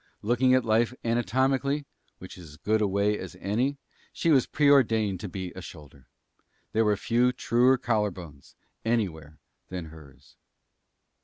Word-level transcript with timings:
Looking 0.23 0.55
at 0.55 0.65
Life 0.65 0.95
anatomically, 1.05 1.85
which 2.17 2.35
is 2.35 2.49
as 2.53 2.57
good 2.57 2.81
a 2.81 2.87
way 2.87 3.15
as 3.19 3.37
any, 3.39 3.77
she 4.11 4.31
was 4.31 4.47
preordained 4.47 5.19
to 5.19 5.29
be 5.29 5.51
a 5.55 5.61
Shoulder. 5.61 6.07
There 6.71 6.83
were 6.85 6.97
few 6.97 7.31
truer 7.31 7.77
collar 7.77 8.09
bones 8.09 8.55
anywhere 8.83 9.37
than 9.69 9.85
hers. 9.93 10.37